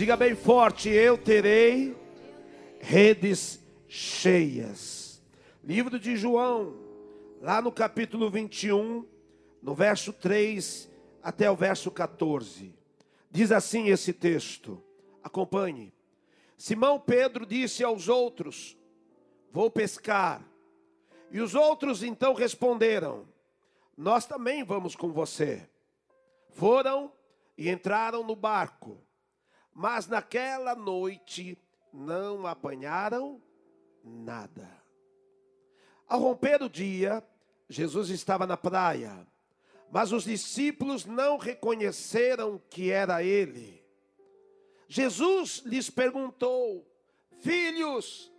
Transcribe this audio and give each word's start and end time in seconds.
Diga 0.00 0.16
bem 0.16 0.36
forte: 0.36 0.88
Eu 0.88 1.18
terei 1.18 1.96
redes 2.78 3.60
cheias. 3.88 5.20
Livro 5.64 5.98
de 5.98 6.16
João, 6.16 6.76
lá 7.40 7.60
no 7.60 7.72
capítulo 7.72 8.30
21, 8.30 9.04
no 9.60 9.74
verso 9.74 10.12
3 10.12 10.88
até 11.20 11.50
o 11.50 11.56
verso 11.56 11.90
14. 11.90 12.72
Diz 13.28 13.50
assim 13.50 13.88
esse 13.88 14.12
texto: 14.12 14.80
acompanhe. 15.20 15.92
Simão 16.56 17.00
Pedro 17.00 17.44
disse 17.44 17.82
aos 17.82 18.08
outros: 18.08 18.78
Vou 19.50 19.68
pescar. 19.68 20.48
E 21.28 21.40
os 21.40 21.56
outros 21.56 22.04
então 22.04 22.34
responderam: 22.34 23.26
Nós 23.96 24.26
também 24.26 24.62
vamos 24.62 24.94
com 24.94 25.10
você. 25.10 25.68
Foram 26.50 27.12
e 27.56 27.68
entraram 27.68 28.22
no 28.22 28.36
barco, 28.36 29.02
mas 29.78 30.08
naquela 30.08 30.74
noite 30.74 31.56
não 31.92 32.48
apanharam 32.48 33.40
nada. 34.02 34.68
Ao 36.08 36.18
romper 36.18 36.60
o 36.60 36.68
dia, 36.68 37.22
Jesus 37.68 38.10
estava 38.10 38.44
na 38.44 38.56
praia, 38.56 39.24
mas 39.88 40.10
os 40.10 40.24
discípulos 40.24 41.04
não 41.04 41.36
reconheceram 41.36 42.60
que 42.68 42.90
era 42.90 43.22
ele. 43.22 43.80
Jesus 44.88 45.62
lhes 45.64 45.88
perguntou: 45.88 46.84
Filhos, 47.38 48.32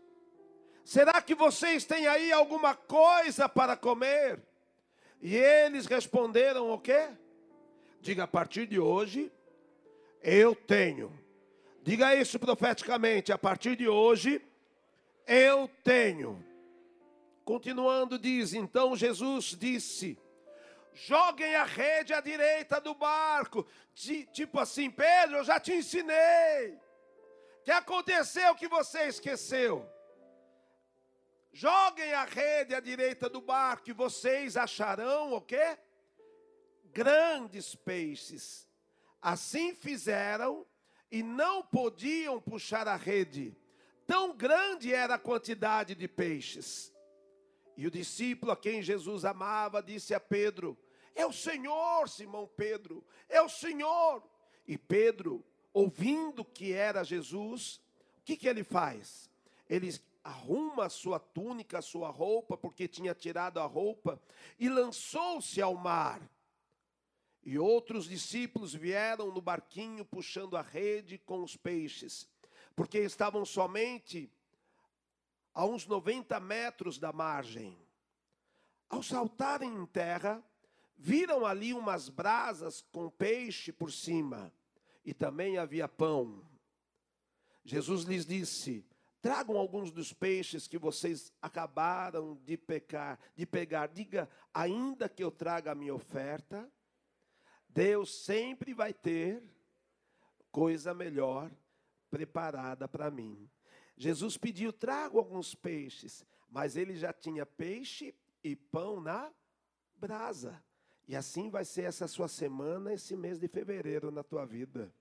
será 0.83 1.21
que 1.21 1.33
vocês 1.33 1.85
têm 1.85 2.05
aí 2.05 2.33
alguma 2.33 2.75
coisa 2.75 3.47
para 3.47 3.77
comer? 3.77 4.41
E 5.21 5.37
eles 5.37 5.85
responderam 5.85 6.69
o 6.69 6.77
quê? 6.77 7.07
Diga 8.01 8.25
a 8.25 8.27
partir 8.27 8.67
de 8.67 8.77
hoje, 8.77 9.31
eu 10.21 10.53
tenho. 10.53 11.17
Diga 11.89 12.13
isso 12.13 12.37
profeticamente, 12.37 13.33
a 13.33 13.37
partir 13.39 13.75
de 13.75 13.87
hoje, 13.87 14.39
eu 15.25 15.67
tenho. 15.83 16.45
Continuando, 17.43 18.19
diz: 18.19 18.53
Então 18.53 18.95
Jesus 18.95 19.57
disse: 19.57 20.15
Joguem 20.93 21.55
a 21.55 21.63
rede 21.63 22.13
à 22.13 22.21
direita 22.21 22.79
do 22.79 22.93
barco. 22.93 23.65
Tipo 24.31 24.59
assim, 24.59 24.91
Pedro, 24.91 25.37
eu 25.37 25.43
já 25.43 25.59
te 25.59 25.73
ensinei. 25.73 26.77
Que 27.63 27.71
aconteceu 27.71 28.53
que 28.53 28.67
você 28.67 29.07
esqueceu? 29.07 29.83
Joguem 31.51 32.13
a 32.13 32.23
rede 32.23 32.75
à 32.75 32.79
direita 32.79 33.27
do 33.27 33.41
barco 33.41 33.89
e 33.89 33.93
vocês 33.93 34.55
acharão 34.55 35.33
o 35.33 35.41
quê? 35.41 35.75
Grandes 36.93 37.73
peixes. 37.73 38.69
Assim 39.19 39.73
fizeram 39.73 40.67
e 41.11 41.23
não 41.23 41.63
podiam 41.63 42.39
puxar 42.39 42.87
a 42.87 42.95
rede. 42.95 43.55
Tão 44.05 44.35
grande 44.35 44.93
era 44.93 45.15
a 45.15 45.19
quantidade 45.19 45.95
de 45.95 46.07
peixes. 46.07 46.93
E 47.77 47.87
o 47.87 47.91
discípulo 47.91 48.51
a 48.51 48.57
quem 48.57 48.81
Jesus 48.81 49.23
amava 49.23 49.81
disse 49.81 50.13
a 50.13 50.19
Pedro: 50.19 50.77
É 51.15 51.25
o 51.25 51.31
Senhor, 51.31 52.09
Simão 52.09 52.47
Pedro, 52.47 53.05
é 53.27 53.41
o 53.41 53.49
Senhor. 53.49 54.23
E 54.67 54.77
Pedro, 54.77 55.43
ouvindo 55.73 56.43
que 56.43 56.73
era 56.73 57.03
Jesus, 57.03 57.79
o 58.19 58.23
que, 58.25 58.35
que 58.35 58.47
ele 58.47 58.63
faz? 58.63 59.29
Ele 59.69 59.91
arruma 60.23 60.85
a 60.85 60.89
sua 60.89 61.19
túnica, 61.19 61.79
a 61.79 61.81
sua 61.81 62.09
roupa, 62.09 62.57
porque 62.57 62.87
tinha 62.87 63.15
tirado 63.15 63.59
a 63.59 63.65
roupa, 63.65 64.21
e 64.59 64.69
lançou-se 64.69 65.61
ao 65.61 65.75
mar. 65.75 66.21
E 67.43 67.57
outros 67.57 68.05
discípulos 68.05 68.73
vieram 68.73 69.31
no 69.31 69.41
barquinho 69.41 70.03
puxando 70.05 70.57
a 70.57 70.61
rede 70.61 71.17
com 71.17 71.41
os 71.41 71.55
peixes, 71.55 72.27
porque 72.75 72.99
estavam 72.99 73.45
somente 73.45 74.31
a 75.53 75.65
uns 75.65 75.85
90 75.85 76.39
metros 76.39 76.97
da 76.97 77.11
margem. 77.11 77.77
Ao 78.89 79.01
saltarem 79.03 79.73
em 79.73 79.85
terra, 79.85 80.43
viram 80.97 81.45
ali 81.45 81.73
umas 81.73 82.09
brasas 82.09 82.81
com 82.91 83.09
peixe 83.09 83.71
por 83.71 83.91
cima, 83.91 84.53
e 85.05 85.13
também 85.13 85.57
havia 85.57 85.87
pão. 85.87 86.43
Jesus 87.63 88.03
lhes 88.03 88.25
disse: 88.25 88.85
Tragam 89.21 89.57
alguns 89.57 89.91
dos 89.91 90.13
peixes 90.13 90.67
que 90.67 90.77
vocês 90.77 91.33
acabaram 91.41 92.35
de 92.45 92.57
pecar, 92.57 93.19
de 93.35 93.45
pegar. 93.45 93.87
Diga, 93.87 94.29
ainda 94.53 95.09
que 95.09 95.23
eu 95.23 95.29
traga 95.29 95.71
a 95.71 95.75
minha 95.75 95.93
oferta, 95.93 96.69
Deus 97.69 98.23
sempre 98.23 98.73
vai 98.73 98.93
ter 98.93 99.43
coisa 100.51 100.93
melhor 100.93 101.51
preparada 102.09 102.87
para 102.87 103.11
mim. 103.11 103.49
Jesus 103.95 104.37
pediu: 104.37 104.73
trago 104.73 105.17
alguns 105.17 105.53
peixes, 105.53 106.25
mas 106.49 106.75
ele 106.75 106.95
já 106.95 107.13
tinha 107.13 107.45
peixe 107.45 108.15
e 108.43 108.55
pão 108.55 108.99
na 108.99 109.31
brasa. 109.95 110.61
E 111.07 111.15
assim 111.15 111.49
vai 111.49 111.65
ser 111.65 111.83
essa 111.83 112.07
sua 112.07 112.27
semana, 112.27 112.93
esse 112.93 113.15
mês 113.15 113.39
de 113.39 113.47
fevereiro 113.47 114.11
na 114.11 114.23
tua 114.23 114.45
vida. 114.45 114.93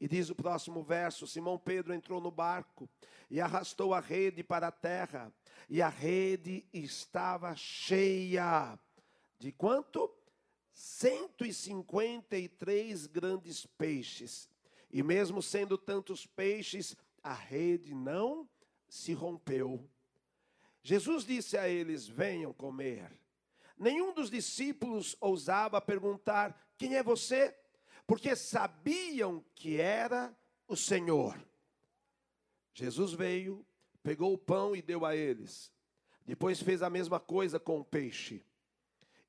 E 0.00 0.06
diz 0.06 0.30
o 0.30 0.34
próximo 0.34 0.82
verso: 0.82 1.26
Simão 1.26 1.58
Pedro 1.58 1.92
entrou 1.92 2.20
no 2.20 2.30
barco 2.30 2.88
e 3.30 3.40
arrastou 3.40 3.92
a 3.92 4.00
rede 4.00 4.42
para 4.42 4.68
a 4.68 4.72
terra, 4.72 5.32
e 5.68 5.82
a 5.82 5.88
rede 5.88 6.64
estava 6.72 7.54
cheia. 7.56 8.78
De 9.38 9.52
quanto? 9.52 10.17
153 10.78 13.06
grandes 13.08 13.66
peixes. 13.66 14.48
E 14.92 15.02
mesmo 15.02 15.42
sendo 15.42 15.76
tantos 15.76 16.24
peixes, 16.24 16.96
a 17.20 17.34
rede 17.34 17.92
não 17.92 18.48
se 18.88 19.12
rompeu. 19.12 19.90
Jesus 20.80 21.24
disse 21.24 21.58
a 21.58 21.68
eles: 21.68 22.06
Venham 22.06 22.52
comer. 22.52 23.10
Nenhum 23.76 24.14
dos 24.14 24.30
discípulos 24.30 25.16
ousava 25.20 25.80
perguntar: 25.80 26.56
Quem 26.78 26.94
é 26.94 27.02
você? 27.02 27.52
Porque 28.06 28.36
sabiam 28.36 29.44
que 29.56 29.80
era 29.80 30.32
o 30.68 30.76
Senhor. 30.76 31.44
Jesus 32.72 33.12
veio, 33.12 33.66
pegou 34.00 34.32
o 34.32 34.38
pão 34.38 34.76
e 34.76 34.80
deu 34.80 35.04
a 35.04 35.16
eles. 35.16 35.72
Depois 36.24 36.62
fez 36.62 36.84
a 36.84 36.88
mesma 36.88 37.18
coisa 37.18 37.58
com 37.58 37.80
o 37.80 37.84
peixe. 37.84 38.44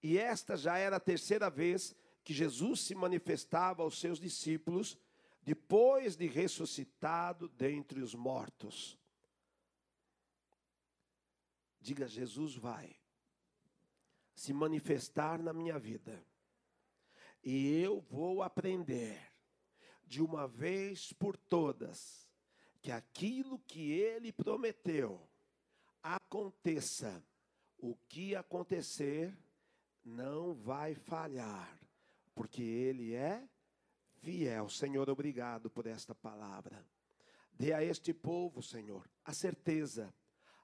E 0.02 0.18
esta 0.18 0.56
já 0.56 0.78
era 0.78 0.96
a 0.96 1.00
terceira 1.00 1.50
vez 1.50 1.96
que 2.24 2.34
Jesus 2.34 2.82
se 2.82 2.96
manifestava 2.96 3.84
aos 3.84 4.00
seus 4.00 4.20
discípulos 4.20 4.98
depois 5.42 6.16
de 6.16 6.28
ressuscitado 6.28 7.50
dentre 7.50 8.02
os 8.02 8.14
mortos. 8.14 8.98
Diga: 11.82 12.08
Jesus 12.08 12.56
vai 12.56 12.96
se 14.36 14.54
manifestar 14.54 15.42
na 15.42 15.52
minha 15.52 15.78
vida, 15.78 16.24
e 17.44 17.82
eu 17.82 18.00
vou 18.00 18.42
aprender 18.42 19.20
de 20.06 20.22
uma 20.22 20.48
vez 20.48 21.12
por 21.14 21.36
todas 21.36 22.28
que 22.82 22.92
aquilo 22.92 23.60
que 23.60 23.92
ele 23.92 24.32
prometeu 24.32 25.28
aconteça, 26.02 27.24
o 27.78 27.96
que 28.08 28.36
acontecer 28.36 29.38
não 30.04 30.54
vai 30.54 30.96
falhar, 30.96 31.80
porque 32.34 32.62
ele 32.62 33.14
é 33.14 33.48
fiel. 34.20 34.70
Senhor, 34.70 35.10
obrigado 35.10 35.70
por 35.70 35.86
esta 35.86 36.14
palavra. 36.14 36.86
Dê 37.52 37.74
a 37.74 37.84
este 37.84 38.14
povo, 38.14 38.62
Senhor, 38.62 39.10
a 39.26 39.34
certeza. 39.34 40.14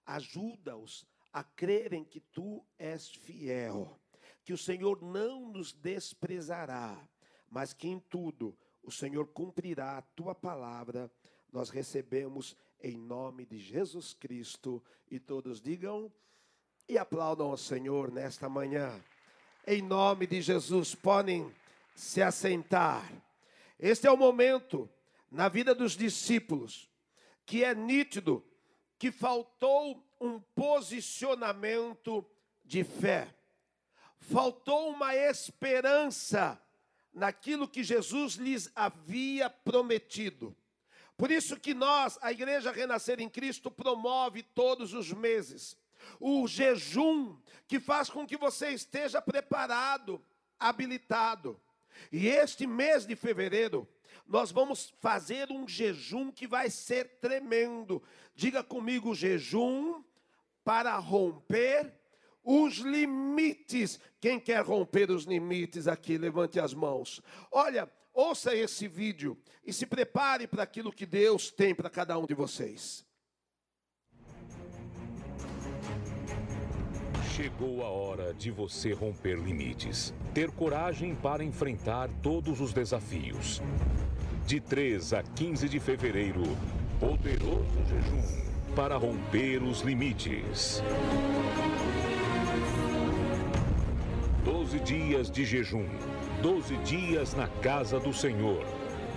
Ajuda-os 0.05 1.05
a 1.33 1.43
crerem 1.43 2.05
que 2.05 2.19
tu 2.19 2.65
és 2.77 3.09
fiel, 3.09 3.99
que 4.43 4.53
o 4.53 4.57
Senhor 4.57 5.01
não 5.01 5.51
nos 5.51 5.73
desprezará, 5.73 6.97
mas 7.49 7.73
que 7.73 7.87
em 7.87 7.99
tudo 7.99 8.57
o 8.81 8.91
Senhor 8.91 9.27
cumprirá 9.27 9.97
a 9.97 10.01
tua 10.01 10.33
palavra. 10.33 11.11
Nós 11.51 11.69
recebemos 11.69 12.55
em 12.79 12.97
nome 12.97 13.45
de 13.45 13.57
Jesus 13.57 14.13
Cristo 14.13 14.81
e 15.09 15.19
todos 15.19 15.59
digam 15.59 16.11
e 16.87 16.97
aplaudam 16.97 17.49
ao 17.49 17.57
Senhor 17.57 18.11
nesta 18.11 18.47
manhã. 18.47 19.03
Em 19.67 19.81
nome 19.81 20.27
de 20.27 20.43
Jesus, 20.43 20.93
podem 20.93 21.51
se 21.95 22.21
assentar. 22.21 23.11
Este 23.79 24.05
é 24.05 24.11
o 24.11 24.17
momento 24.17 24.87
na 25.31 25.49
vida 25.49 25.73
dos 25.73 25.97
discípulos 25.97 26.87
que 27.47 27.63
é 27.63 27.73
nítido 27.73 28.45
que 28.99 29.11
faltou 29.11 30.05
um 30.21 30.39
posicionamento 30.39 32.23
de 32.63 32.83
fé, 32.83 33.35
faltou 34.19 34.91
uma 34.91 35.15
esperança 35.15 36.61
naquilo 37.11 37.67
que 37.67 37.83
Jesus 37.83 38.35
lhes 38.35 38.71
havia 38.75 39.49
prometido. 39.49 40.55
Por 41.17 41.31
isso 41.31 41.59
que 41.59 41.73
nós, 41.73 42.19
a 42.21 42.31
Igreja 42.31 42.71
Renascer 42.71 43.19
em 43.19 43.29
Cristo, 43.29 43.71
promove 43.71 44.43
todos 44.43 44.93
os 44.93 45.11
meses 45.11 45.75
o 46.19 46.47
jejum 46.47 47.37
que 47.67 47.79
faz 47.79 48.09
com 48.09 48.25
que 48.25 48.37
você 48.37 48.69
esteja 48.69 49.21
preparado, 49.21 50.23
habilitado. 50.59 51.59
E 52.11 52.27
este 52.27 52.67
mês 52.67 53.05
de 53.05 53.15
fevereiro 53.15 53.87
nós 54.27 54.51
vamos 54.51 54.93
fazer 54.99 55.51
um 55.51 55.67
jejum 55.67 56.31
que 56.31 56.47
vai 56.47 56.69
ser 56.69 57.19
tremendo. 57.19 58.01
Diga 58.33 58.63
comigo: 58.63 59.13
jejum 59.13 60.03
para 60.63 60.97
romper 60.97 61.93
os 62.43 62.77
limites. 62.77 63.99
Quem 64.19 64.39
quer 64.39 64.63
romper 64.63 65.11
os 65.11 65.25
limites 65.25 65.87
aqui, 65.87 66.17
levante 66.17 66.59
as 66.59 66.73
mãos. 66.73 67.21
Olha, 67.51 67.91
ouça 68.13 68.55
esse 68.55 68.87
vídeo 68.87 69.37
e 69.63 69.71
se 69.71 69.85
prepare 69.85 70.47
para 70.47 70.63
aquilo 70.63 70.91
que 70.91 71.05
Deus 71.05 71.51
tem 71.51 71.75
para 71.75 71.89
cada 71.89 72.17
um 72.17 72.25
de 72.25 72.33
vocês. 72.33 73.05
Chegou 77.35 77.83
a 77.83 77.89
hora 77.89 78.33
de 78.33 78.49
você 78.49 78.93
romper 78.93 79.37
limites, 79.37 80.13
ter 80.33 80.49
coragem 80.49 81.13
para 81.13 81.43
enfrentar 81.43 82.09
todos 82.23 82.61
os 82.61 82.71
desafios. 82.71 83.61
De 84.45 84.61
3 84.61 85.11
a 85.11 85.21
15 85.21 85.67
de 85.67 85.77
fevereiro, 85.77 86.43
poderoso 86.97 87.77
jejum 87.89 88.73
para 88.73 88.95
romper 88.95 89.61
os 89.61 89.81
limites. 89.81 90.81
12 94.45 94.79
dias 94.79 95.29
de 95.29 95.43
jejum, 95.43 95.89
12 96.41 96.77
dias 96.85 97.33
na 97.33 97.49
casa 97.49 97.99
do 97.99 98.13
Senhor 98.13 98.63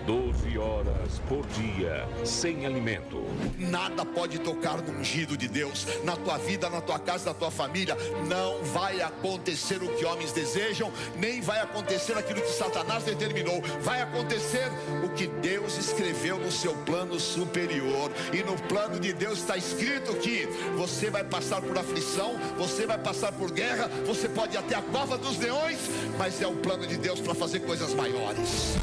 12 0.09 0.57
horas 0.57 1.21
por 1.29 1.47
dia, 1.49 2.09
sem 2.25 2.65
alimento. 2.65 3.23
Nada 3.59 4.07
pode 4.07 4.39
tocar 4.39 4.81
no 4.81 4.99
ungido 4.99 5.37
de 5.37 5.47
Deus, 5.47 5.87
na 6.03 6.17
tua 6.17 6.39
vida, 6.39 6.71
na 6.71 6.81
tua 6.81 6.99
casa, 6.99 7.27
na 7.27 7.35
tua 7.35 7.51
família. 7.51 7.95
Não 8.27 8.65
vai 8.73 9.03
acontecer 9.03 9.83
o 9.83 9.95
que 9.97 10.07
homens 10.07 10.33
desejam, 10.33 10.91
nem 11.19 11.43
vai 11.43 11.61
acontecer 11.61 12.17
aquilo 12.17 12.41
que 12.41 12.53
Satanás 12.53 13.05
determinou. 13.05 13.61
Vai 13.83 14.01
acontecer 14.01 14.73
o 15.05 15.11
que 15.11 15.27
Deus 15.27 15.77
escreveu 15.77 16.39
no 16.39 16.51
seu 16.51 16.75
plano 16.87 17.21
superior. 17.21 18.11
E 18.33 18.43
no 18.43 18.57
plano 18.63 18.99
de 18.99 19.13
Deus 19.13 19.41
está 19.41 19.59
escrito 19.59 20.15
que 20.15 20.47
você 20.75 21.11
vai 21.11 21.23
passar 21.23 21.61
por 21.61 21.77
aflição, 21.77 22.35
você 22.57 22.87
vai 22.87 22.97
passar 22.97 23.31
por 23.33 23.51
guerra, 23.51 23.91
você 24.07 24.27
pode 24.27 24.55
ir 24.55 24.59
até 24.59 24.75
a 24.75 24.81
cova 24.81 25.19
dos 25.19 25.37
leões, 25.37 25.79
mas 26.17 26.41
é 26.41 26.47
o 26.47 26.57
plano 26.57 26.87
de 26.87 26.97
Deus 26.97 27.21
para 27.21 27.35
fazer 27.35 27.61
coisas 27.61 27.93
maiores. 27.93 28.79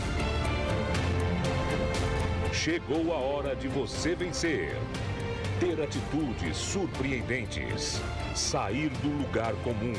Chegou 2.65 3.13
a 3.13 3.17
hora 3.17 3.55
de 3.55 3.67
você 3.67 4.15
vencer. 4.15 4.75
Ter 5.59 5.79
atitudes 5.79 6.57
surpreendentes. 6.57 8.01
Sair 8.33 8.89
do 9.03 9.21
lugar 9.21 9.53
comum. 9.57 9.93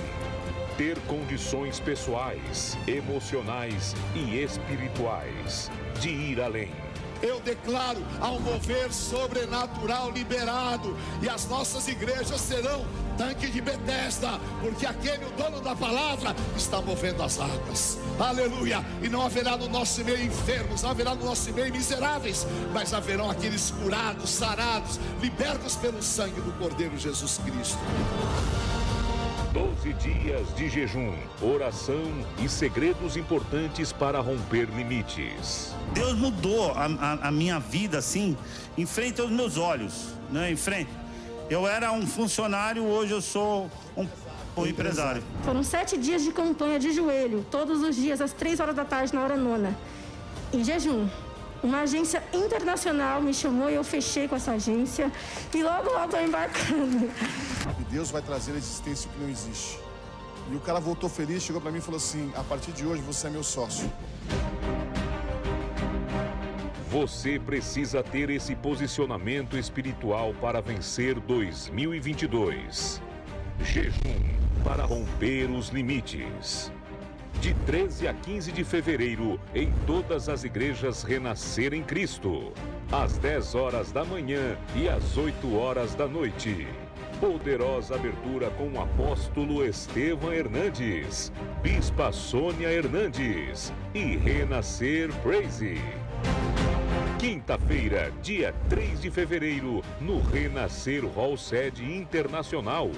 Ter 0.77 0.99
condições 1.03 1.79
pessoais, 1.79 2.77
emocionais 2.89 3.95
e 4.17 4.43
espirituais. 4.43 5.71
De 6.01 6.09
ir 6.09 6.41
além 6.41 6.73
eu 7.23 7.41
declaro 7.41 8.05
ao 8.21 8.39
mover 8.41 8.93
sobrenatural 8.93 10.11
liberado, 10.11 10.97
e 11.23 11.29
as 11.29 11.49
nossas 11.49 11.89
igrejas 11.89 12.41
serão 12.41 12.85
tanque 13.17 13.49
de 13.49 13.61
Betesda, 13.61 14.39
porque 14.61 14.87
aquele, 14.87 15.25
o 15.25 15.31
dono 15.31 15.61
da 15.61 15.75
palavra, 15.75 16.35
está 16.57 16.81
movendo 16.81 17.23
as 17.23 17.39
águas. 17.39 17.99
Aleluia! 18.19 18.85
E 19.03 19.09
não 19.09 19.23
haverá 19.23 19.57
no 19.57 19.69
nosso 19.69 20.05
meio 20.05 20.23
enfermos, 20.23 20.83
não 20.83 20.91
haverá 20.91 21.15
no 21.15 21.25
nosso 21.25 21.53
meio 21.53 21.73
miseráveis, 21.73 22.47
mas 22.73 22.93
haverão 22.93 23.31
aqueles 23.31 23.71
curados, 23.71 24.31
sarados, 24.31 25.01
libertos 25.21 25.77
pelo 25.77 26.03
sangue 26.03 26.41
do 26.41 26.53
Cordeiro 26.59 26.97
Jesus 26.97 27.39
Cristo. 27.45 27.79
Doze 29.53 29.95
dias 29.95 30.55
de 30.55 30.69
jejum, 30.69 31.15
oração 31.41 32.03
e 32.45 32.49
segredos 32.49 33.17
importantes 33.17 33.91
para 33.91 34.21
romper 34.21 34.69
limites. 34.69 35.75
Deus 35.95 36.13
mudou 36.13 36.73
a, 36.73 36.85
a, 36.85 37.29
a 37.29 37.33
minha 37.33 37.59
vida 37.59 37.97
assim, 37.97 38.37
em 38.77 38.85
frente 38.85 39.19
aos 39.19 39.31
meus 39.31 39.57
olhos, 39.57 40.09
né? 40.31 40.51
Em 40.51 40.57
frente. 40.57 40.91
Eu 41.49 41.67
era 41.67 41.93
um 41.93 42.05
funcionário, 42.07 42.85
hoje 42.85 43.13
eu 43.13 43.21
sou 43.23 43.71
um, 43.97 44.07
um 44.57 44.67
empresário. 44.67 45.23
Foram 45.45 45.63
sete 45.63 45.97
dias 45.97 46.23
de 46.23 46.33
campanha 46.33 46.79
de 46.79 46.91
joelho, 46.91 47.47
todos 47.51 47.83
os 47.83 47.95
dias, 47.95 48.21
às 48.21 48.33
três 48.33 48.59
horas 48.59 48.75
da 48.75 48.85
tarde, 48.85 49.15
na 49.15 49.23
hora 49.23 49.37
nona, 49.37 49.77
em 50.53 50.65
jejum. 50.65 51.09
Uma 51.63 51.81
agência 51.83 52.23
internacional 52.33 53.23
me 53.23 53.33
chamou 53.33 53.71
e 53.71 53.75
eu 53.75 53.85
fechei 53.85 54.27
com 54.29 54.37
essa 54.37 54.53
agência 54.53 55.11
e 55.55 55.63
logo 55.63 55.91
logo 55.91 56.05
estou 56.05 56.21
embarcando. 56.21 57.11
E 57.81 57.85
Deus 57.91 58.11
vai 58.11 58.23
trazer 58.23 58.53
a 58.53 58.57
existência 58.57 59.09
que 59.11 59.19
não 59.19 59.29
existe. 59.29 59.79
E 60.51 60.55
o 60.55 60.61
cara 60.61 60.79
voltou 60.79 61.09
feliz, 61.09 61.43
chegou 61.43 61.61
para 61.61 61.71
mim 61.71 61.79
e 61.79 61.81
falou 61.81 61.99
assim: 61.99 62.33
a 62.37 62.43
partir 62.43 62.73
de 62.73 62.87
hoje 62.87 63.03
você 63.03 63.29
é 63.29 63.31
meu 63.31 63.43
sócio. 63.43 63.91
Você 66.99 67.39
precisa 67.39 68.03
ter 68.03 68.31
esse 68.31 68.57
posicionamento 68.57 69.59
espiritual 69.59 70.33
para 70.41 70.63
vencer 70.63 71.21
2022. 71.21 73.03
Jejum 73.63 74.25
para 74.65 74.87
romper 74.87 75.51
os 75.51 75.69
limites 75.69 76.73
de 77.39 77.53
13 77.67 78.09
a 78.09 78.15
15 78.15 78.51
de 78.51 78.65
fevereiro, 78.65 79.39
em 79.55 79.71
todas 79.87 80.31
as 80.31 80.43
igrejas 80.43 81.03
Renascer 81.03 81.75
em 81.75 81.83
Cristo, 81.83 82.55
às 82.91 83.19
10 83.19 83.55
horas 83.55 83.93
da 83.93 84.03
manhã 84.03 84.57
e 84.75 84.89
às 84.89 85.19
8 85.19 85.55
horas 85.55 85.95
da 85.95 86.09
noite. 86.09 86.67
Poderosa 87.21 87.95
abertura 87.97 88.49
com 88.53 88.71
o 88.71 88.81
apóstolo 88.81 89.63
Estevam 89.63 90.33
Hernandes, 90.33 91.31
Bispa 91.63 92.11
Sônia 92.11 92.73
Hernandes 92.73 93.71
e 93.95 94.17
Renascer 94.17 95.13
Praise. 95.23 95.79
Quinta-feira, 97.27 98.13
dia 98.23 98.55
3 98.69 99.01
de 99.01 99.11
fevereiro, 99.11 99.83
no 100.01 100.21
Renascer 100.21 101.05
Hall 101.05 101.37
Sede 101.37 101.85
Internacional. 101.85 102.89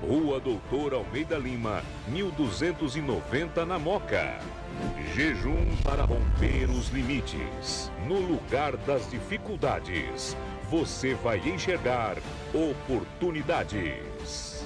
Rua 0.00 0.38
Doutor 0.38 0.94
Almeida 0.94 1.36
Lima, 1.36 1.82
1290 2.06 3.66
na 3.66 3.80
Moca. 3.80 4.38
Jejum 5.16 5.66
para 5.82 6.04
romper 6.04 6.70
os 6.70 6.90
limites. 6.90 7.90
No 8.06 8.20
lugar 8.20 8.76
das 8.76 9.10
dificuldades, 9.10 10.36
você 10.70 11.14
vai 11.14 11.40
enxergar 11.40 12.18
oportunidades. 12.54 14.64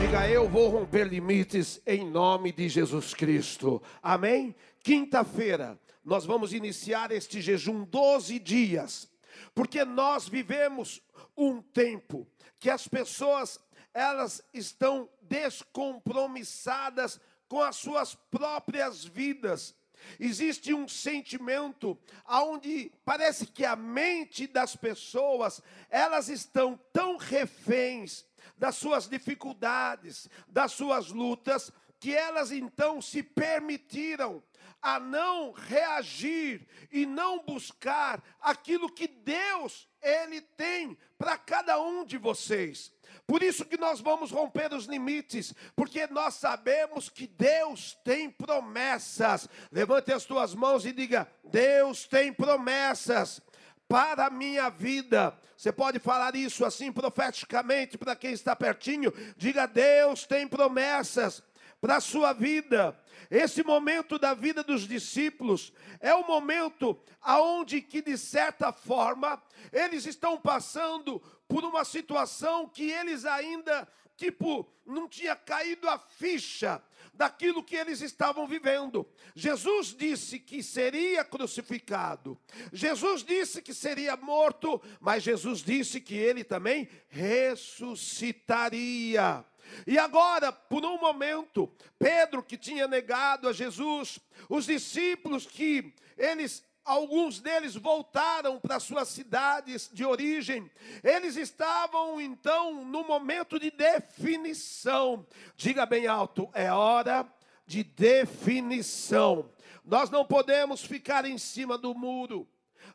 Diga 0.00 0.28
eu 0.28 0.48
vou 0.48 0.68
romper 0.68 1.08
limites 1.08 1.82
em 1.84 2.08
nome 2.08 2.52
de 2.52 2.68
Jesus 2.68 3.14
Cristo. 3.14 3.82
Amém? 4.00 4.54
Quinta-feira, 4.80 5.76
nós 6.04 6.24
vamos 6.24 6.52
iniciar 6.52 7.12
este 7.12 7.40
jejum 7.40 7.84
12 7.84 8.38
dias, 8.38 9.08
porque 9.54 9.84
nós 9.84 10.28
vivemos 10.28 11.00
um 11.36 11.62
tempo 11.62 12.26
que 12.58 12.68
as 12.68 12.88
pessoas 12.88 13.60
elas 13.94 14.42
estão 14.52 15.08
descompromissadas 15.20 17.20
com 17.48 17.62
as 17.62 17.76
suas 17.76 18.14
próprias 18.14 19.04
vidas. 19.04 19.74
Existe 20.18 20.74
um 20.74 20.88
sentimento 20.88 21.96
aonde 22.24 22.90
parece 23.04 23.46
que 23.46 23.64
a 23.64 23.76
mente 23.76 24.46
das 24.46 24.74
pessoas, 24.74 25.62
elas 25.88 26.28
estão 26.28 26.78
tão 26.92 27.16
reféns 27.16 28.24
das 28.56 28.76
suas 28.76 29.08
dificuldades, 29.08 30.28
das 30.48 30.72
suas 30.72 31.08
lutas, 31.08 31.70
que 32.00 32.12
elas 32.12 32.50
então 32.50 33.00
se 33.00 33.22
permitiram 33.22 34.42
a 34.82 34.98
não 34.98 35.52
reagir 35.52 36.66
e 36.90 37.06
não 37.06 37.44
buscar 37.44 38.22
aquilo 38.40 38.90
que 38.90 39.06
Deus 39.06 39.88
ele 40.02 40.40
tem 40.40 40.98
para 41.16 41.38
cada 41.38 41.80
um 41.80 42.04
de 42.04 42.18
vocês. 42.18 42.92
Por 43.26 43.42
isso 43.42 43.64
que 43.64 43.76
nós 43.76 44.00
vamos 44.00 44.32
romper 44.32 44.74
os 44.74 44.86
limites, 44.86 45.54
porque 45.76 46.06
nós 46.08 46.34
sabemos 46.34 47.08
que 47.08 47.26
Deus 47.26 47.96
tem 48.04 48.28
promessas. 48.28 49.48
Levante 49.70 50.12
as 50.12 50.24
tuas 50.24 50.54
mãos 50.54 50.84
e 50.84 50.92
diga: 50.92 51.30
Deus 51.44 52.04
tem 52.04 52.32
promessas 52.32 53.40
para 53.88 54.26
a 54.26 54.30
minha 54.30 54.68
vida. 54.68 55.38
Você 55.56 55.70
pode 55.70 55.98
falar 56.00 56.34
isso 56.34 56.64
assim 56.64 56.90
profeticamente 56.90 57.96
para 57.96 58.16
quem 58.16 58.32
está 58.32 58.56
pertinho. 58.56 59.12
Diga: 59.36 59.66
Deus 59.66 60.26
tem 60.26 60.48
promessas 60.48 61.42
para 61.82 61.96
a 61.96 62.00
sua 62.00 62.32
vida. 62.32 62.96
Esse 63.28 63.64
momento 63.64 64.16
da 64.16 64.34
vida 64.34 64.62
dos 64.62 64.86
discípulos 64.86 65.72
é 65.98 66.14
o 66.14 66.24
momento 66.24 66.96
aonde 67.20 67.82
que 67.82 68.00
de 68.00 68.16
certa 68.16 68.72
forma 68.72 69.42
eles 69.72 70.06
estão 70.06 70.40
passando 70.40 71.20
por 71.48 71.64
uma 71.64 71.84
situação 71.84 72.68
que 72.68 72.88
eles 72.88 73.24
ainda 73.24 73.88
tipo 74.16 74.72
não 74.86 75.08
tinha 75.08 75.34
caído 75.34 75.88
a 75.88 75.98
ficha 75.98 76.80
daquilo 77.12 77.64
que 77.64 77.74
eles 77.74 78.00
estavam 78.00 78.46
vivendo. 78.46 79.04
Jesus 79.34 79.88
disse 79.88 80.38
que 80.38 80.62
seria 80.62 81.24
crucificado. 81.24 82.38
Jesus 82.72 83.24
disse 83.24 83.60
que 83.60 83.74
seria 83.74 84.16
morto, 84.16 84.80
mas 85.00 85.24
Jesus 85.24 85.62
disse 85.62 86.00
que 86.00 86.14
ele 86.14 86.44
também 86.44 86.88
ressuscitaria. 87.08 89.44
E 89.86 89.98
agora, 89.98 90.52
por 90.52 90.84
um 90.84 90.98
momento, 90.98 91.70
Pedro 91.98 92.42
que 92.42 92.56
tinha 92.56 92.86
negado 92.86 93.48
a 93.48 93.52
Jesus, 93.52 94.18
os 94.48 94.66
discípulos 94.66 95.46
que 95.46 95.94
eles 96.16 96.64
alguns 96.84 97.40
deles 97.40 97.74
voltaram 97.76 98.58
para 98.58 98.80
suas 98.80 99.08
cidades 99.08 99.88
de 99.92 100.04
origem. 100.04 100.70
Eles 101.02 101.36
estavam 101.36 102.20
então 102.20 102.84
no 102.84 103.04
momento 103.04 103.58
de 103.58 103.70
definição. 103.70 105.26
Diga 105.56 105.86
bem 105.86 106.06
alto, 106.06 106.50
é 106.52 106.72
hora 106.72 107.26
de 107.66 107.82
definição. 107.84 109.50
Nós 109.84 110.10
não 110.10 110.24
podemos 110.24 110.82
ficar 110.84 111.24
em 111.24 111.38
cima 111.38 111.78
do 111.78 111.94
muro. 111.94 112.48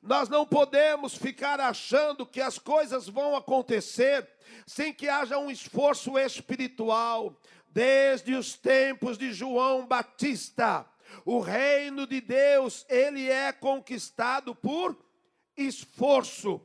Nós 0.07 0.29
não 0.29 0.45
podemos 0.45 1.15
ficar 1.15 1.59
achando 1.59 2.25
que 2.25 2.39
as 2.39 2.57
coisas 2.57 3.09
vão 3.09 3.35
acontecer 3.35 4.25
sem 4.65 4.93
que 4.93 5.09
haja 5.09 5.37
um 5.37 5.51
esforço 5.51 6.17
espiritual. 6.17 7.37
Desde 7.67 8.33
os 8.33 8.55
tempos 8.55 9.17
de 9.17 9.33
João 9.33 9.85
Batista, 9.85 10.85
o 11.25 11.41
reino 11.41 12.07
de 12.07 12.21
Deus, 12.21 12.85
ele 12.87 13.29
é 13.29 13.51
conquistado 13.51 14.55
por 14.55 14.97
esforço. 15.57 16.61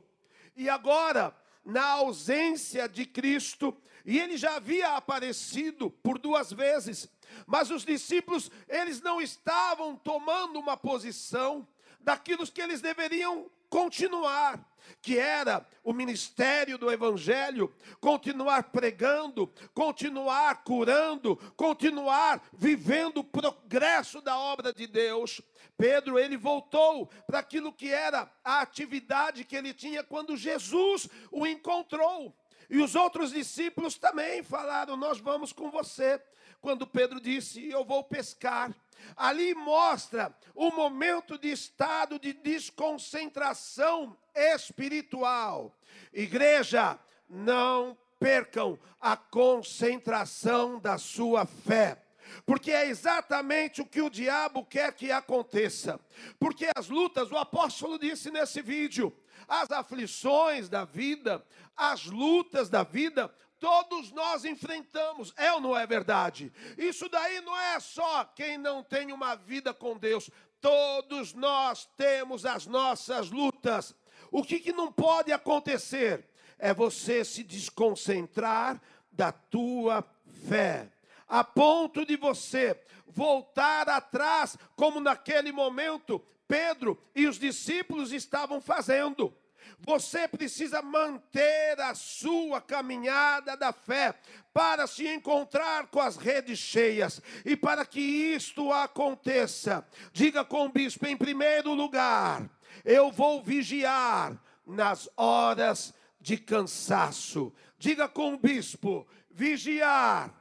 E 0.55 0.69
agora, 0.69 1.35
na 1.65 1.85
ausência 1.85 2.87
de 2.87 3.05
Cristo, 3.05 3.75
e 4.05 4.19
ele 4.19 4.37
já 4.37 4.55
havia 4.55 4.95
aparecido 4.95 5.89
por 5.89 6.17
duas 6.17 6.53
vezes, 6.53 7.09
mas 7.45 7.69
os 7.69 7.83
discípulos, 7.83 8.49
eles 8.69 9.01
não 9.01 9.21
estavam 9.21 9.97
tomando 9.97 10.57
uma 10.57 10.77
posição 10.77 11.67
daquilo 12.03 12.45
que 12.45 12.61
eles 12.61 12.81
deveriam 12.81 13.49
continuar, 13.69 14.63
que 15.01 15.17
era 15.17 15.65
o 15.83 15.93
ministério 15.93 16.77
do 16.77 16.91
Evangelho, 16.91 17.73
continuar 17.99 18.65
pregando, 18.65 19.51
continuar 19.73 20.63
curando, 20.63 21.37
continuar 21.55 22.41
vivendo 22.53 23.17
o 23.19 23.23
progresso 23.23 24.21
da 24.21 24.37
obra 24.37 24.71
de 24.71 24.85
Deus. 24.85 25.41
Pedro, 25.75 26.19
ele 26.19 26.37
voltou 26.37 27.09
para 27.25 27.39
aquilo 27.39 27.73
que 27.73 27.91
era 27.91 28.31
a 28.43 28.61
atividade 28.61 29.43
que 29.43 29.55
ele 29.55 29.73
tinha 29.73 30.03
quando 30.03 30.37
Jesus 30.37 31.09
o 31.31 31.47
encontrou. 31.47 32.35
E 32.69 32.77
os 32.77 32.95
outros 32.95 33.31
discípulos 33.31 33.97
também 33.97 34.43
falaram: 34.43 34.95
Nós 34.95 35.19
vamos 35.19 35.51
com 35.51 35.71
você. 35.71 36.21
Quando 36.61 36.87
Pedro 36.87 37.19
disse: 37.19 37.69
Eu 37.69 37.83
vou 37.83 38.03
pescar. 38.03 38.73
Ali 39.15 39.53
mostra 39.53 40.35
o 40.55 40.71
momento 40.71 41.37
de 41.37 41.49
estado 41.51 42.19
de 42.19 42.33
desconcentração 42.33 44.17
espiritual. 44.35 45.75
Igreja, 46.11 46.99
não 47.29 47.97
percam 48.19 48.79
a 49.01 49.17
concentração 49.17 50.79
da 50.79 50.97
sua 50.97 51.45
fé. 51.45 52.01
Porque 52.45 52.71
é 52.71 52.87
exatamente 52.87 53.81
o 53.81 53.85
que 53.85 54.01
o 54.01 54.09
diabo 54.09 54.65
quer 54.65 54.93
que 54.93 55.11
aconteça. 55.11 55.99
Porque 56.39 56.67
as 56.75 56.87
lutas, 56.89 57.31
o 57.31 57.37
apóstolo 57.37 57.99
disse 57.99 58.31
nesse 58.31 58.61
vídeo, 58.61 59.13
as 59.47 59.71
aflições 59.71 60.69
da 60.69 60.85
vida, 60.85 61.45
as 61.75 62.05
lutas 62.05 62.69
da 62.69 62.83
vida, 62.83 63.33
todos 63.63 64.11
nós 64.11 64.43
enfrentamos, 64.43 65.33
é 65.37 65.53
ou 65.53 65.61
não 65.61 65.77
é 65.77 65.87
verdade? 65.87 66.51
Isso 66.77 67.07
daí 67.07 67.39
não 67.39 67.57
é 67.57 67.79
só 67.79 68.25
quem 68.25 68.57
não 68.57 68.83
tem 68.83 69.13
uma 69.13 69.35
vida 69.35 69.73
com 69.73 69.97
Deus, 69.97 70.29
todos 70.59 71.33
nós 71.33 71.85
temos 71.95 72.45
as 72.45 72.65
nossas 72.65 73.31
lutas. 73.31 73.95
O 74.29 74.43
que, 74.43 74.59
que 74.59 74.73
não 74.73 74.91
pode 74.91 75.31
acontecer? 75.31 76.27
É 76.59 76.73
você 76.73 77.23
se 77.23 77.41
desconcentrar 77.41 78.81
da 79.09 79.31
tua 79.31 80.03
fé, 80.45 80.91
a 81.25 81.41
ponto 81.41 82.05
de 82.05 82.17
você 82.17 82.77
voltar 83.07 83.87
atrás, 83.87 84.57
como 84.75 84.99
naquele 84.99 85.53
momento 85.53 86.21
Pedro 86.49 87.01
e 87.15 87.27
os 87.27 87.39
discípulos 87.39 88.11
estavam 88.11 88.59
fazendo. 88.59 89.33
Você 89.79 90.27
precisa 90.27 90.81
manter 90.81 91.79
a 91.79 91.93
sua 91.93 92.61
caminhada 92.61 93.57
da 93.57 93.73
fé 93.73 94.13
para 94.53 94.87
se 94.87 95.07
encontrar 95.07 95.87
com 95.87 95.99
as 95.99 96.15
redes 96.15 96.59
cheias. 96.59 97.21
E 97.45 97.55
para 97.55 97.85
que 97.85 97.99
isto 97.99 98.71
aconteça, 98.71 99.85
diga 100.11 100.45
com 100.45 100.65
o 100.65 100.71
bispo: 100.71 101.05
em 101.05 101.17
primeiro 101.17 101.73
lugar, 101.73 102.49
eu 102.85 103.11
vou 103.11 103.43
vigiar 103.43 104.41
nas 104.65 105.09
horas 105.17 105.93
de 106.19 106.37
cansaço. 106.37 107.53
Diga 107.77 108.07
com 108.07 108.33
o 108.33 108.37
bispo: 108.37 109.07
vigiar. 109.29 110.33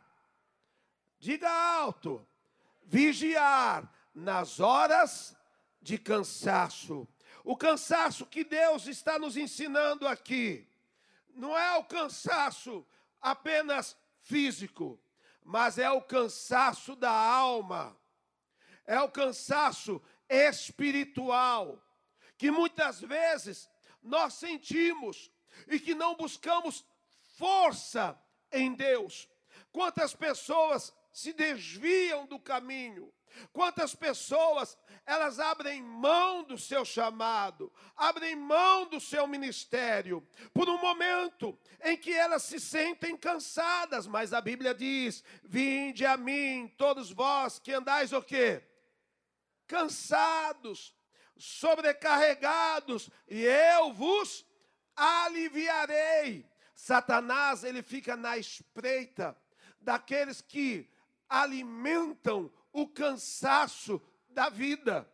Diga 1.19 1.51
alto: 1.51 2.27
vigiar 2.85 3.91
nas 4.15 4.61
horas 4.61 5.37
de 5.81 5.99
cansaço. 5.99 7.09
O 7.45 7.57
cansaço 7.57 8.27
que 8.27 8.45
Deus 8.45 8.87
está 8.87 9.19
nos 9.19 9.37
ensinando 9.37 10.07
aqui 10.07 10.69
não 11.35 11.57
é 11.59 11.77
o 11.77 11.85
cansaço 11.85 12.87
apenas 13.21 13.97
físico, 14.21 15.01
mas 15.43 15.79
é 15.79 15.91
o 15.91 16.03
cansaço 16.03 16.95
da 16.95 17.11
alma, 17.11 17.97
é 18.87 19.01
o 19.01 19.11
cansaço 19.11 20.01
espiritual, 20.29 21.83
que 22.39 22.51
muitas 22.51 23.01
vezes 23.01 23.69
nós 24.03 24.35
sentimos 24.35 25.31
e 25.67 25.79
que 25.79 25.95
não 25.95 26.15
buscamos 26.15 26.85
força 27.37 28.19
em 28.51 28.75
Deus. 28.75 29.29
Quantas 29.73 30.15
pessoas 30.15 30.93
se 31.13 31.33
desviam 31.33 32.27
do 32.27 32.39
caminho, 32.39 33.13
Quantas 33.53 33.95
pessoas 33.95 34.77
elas 35.05 35.41
abrem 35.41 35.83
mão 35.83 36.45
do 36.45 36.57
seu 36.57 36.85
chamado, 36.85 37.73
abrem 37.97 38.37
mão 38.37 38.87
do 38.87 39.01
seu 39.01 39.27
ministério, 39.27 40.27
por 40.55 40.69
um 40.69 40.79
momento 40.79 41.59
em 41.83 41.97
que 41.97 42.13
elas 42.13 42.45
se 42.45 42.61
sentem 42.61 43.17
cansadas, 43.17 44.07
mas 44.07 44.33
a 44.33 44.41
Bíblia 44.41 44.75
diz: 44.75 45.25
Vinde 45.43 46.07
a 46.07 46.17
mim, 46.17 46.73
todos 46.77 47.11
vós 47.11 47.59
que 47.59 47.73
andais 47.73 48.13
o 48.13 48.23
quê? 48.23 48.63
Cansados, 49.67 50.95
sobrecarregados, 51.37 53.11
e 53.27 53.43
eu 53.43 53.93
vos 53.93 54.47
aliviarei. 54.95 56.47
Satanás, 56.75 57.65
ele 57.65 57.83
fica 57.83 58.17
na 58.17 58.39
espreita 58.39 59.37
daqueles 59.81 60.41
que 60.41 60.91
alimentam 61.29 62.53
o 62.73 62.87
cansaço 62.87 64.01
da 64.29 64.49
vida. 64.49 65.09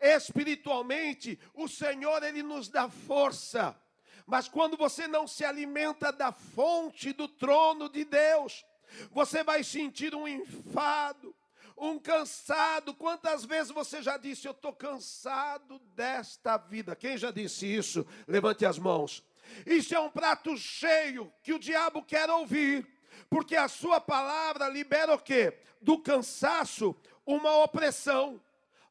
Espiritualmente, 0.00 1.38
o 1.54 1.68
Senhor 1.68 2.22
ele 2.22 2.42
nos 2.42 2.68
dá 2.68 2.88
força. 2.88 3.78
Mas 4.26 4.48
quando 4.48 4.76
você 4.76 5.06
não 5.06 5.26
se 5.26 5.44
alimenta 5.44 6.12
da 6.12 6.32
fonte 6.32 7.12
do 7.12 7.28
trono 7.28 7.88
de 7.88 8.04
Deus, 8.04 8.64
você 9.10 9.44
vai 9.44 9.62
sentir 9.62 10.14
um 10.14 10.26
enfado, 10.26 11.34
um 11.76 11.98
cansado. 11.98 12.92
Quantas 12.92 13.44
vezes 13.44 13.70
você 13.70 14.02
já 14.02 14.16
disse, 14.16 14.46
eu 14.46 14.52
estou 14.52 14.72
cansado 14.72 15.78
desta 15.94 16.56
vida? 16.56 16.96
Quem 16.96 17.16
já 17.16 17.30
disse 17.30 17.66
isso? 17.66 18.06
Levante 18.26 18.66
as 18.66 18.78
mãos. 18.78 19.22
Isso 19.64 19.94
é 19.94 20.00
um 20.00 20.10
prato 20.10 20.56
cheio 20.56 21.32
que 21.42 21.52
o 21.52 21.58
diabo 21.58 22.02
quer 22.02 22.28
ouvir, 22.28 22.84
porque 23.28 23.56
a 23.56 23.68
sua 23.68 24.00
palavra 24.00 24.68
libera 24.68 25.14
o 25.14 25.18
quê? 25.18 25.52
do 25.86 25.98
cansaço 25.98 26.96
uma 27.24 27.62
opressão. 27.62 28.40